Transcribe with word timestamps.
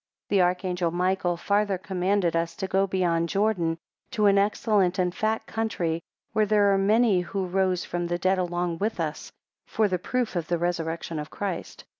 4 0.29 0.35
The 0.35 0.41
archangel 0.41 0.89
Michael 0.89 1.37
farther 1.37 1.77
commanded 1.77 2.35
us 2.35 2.55
to 2.55 2.67
go 2.67 2.87
beyond 2.87 3.29
Jordan, 3.29 3.77
to 4.09 4.25
an 4.25 4.39
excellent 4.39 4.97
and 4.97 5.13
fat 5.13 5.45
country, 5.45 6.01
where 6.33 6.47
there 6.47 6.73
are 6.73 6.77
many 6.79 7.21
who 7.21 7.45
rose 7.45 7.85
from 7.85 8.07
the 8.07 8.17
dead 8.17 8.39
along 8.39 8.79
with 8.79 8.99
us 8.99 9.31
for 9.67 9.87
the 9.87 9.99
proof 9.99 10.35
of 10.35 10.47
the 10.47 10.57
resurrection 10.57 11.19
of 11.19 11.29
Christ. 11.29 11.83